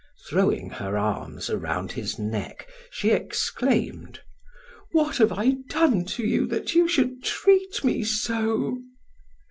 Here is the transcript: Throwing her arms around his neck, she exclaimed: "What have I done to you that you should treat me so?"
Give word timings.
Throwing 0.27 0.71
her 0.71 0.97
arms 0.97 1.47
around 1.51 1.91
his 1.91 2.17
neck, 2.17 2.67
she 2.89 3.11
exclaimed: 3.11 4.21
"What 4.93 5.17
have 5.17 5.31
I 5.31 5.57
done 5.69 6.05
to 6.05 6.25
you 6.25 6.47
that 6.47 6.73
you 6.73 6.87
should 6.87 7.23
treat 7.23 7.83
me 7.83 8.03
so?" 8.03 8.81